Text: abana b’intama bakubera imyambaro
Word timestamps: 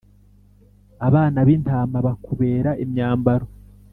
abana 1.07 1.37
b’intama 1.47 1.97
bakubera 2.07 2.71
imyambaro 2.83 3.45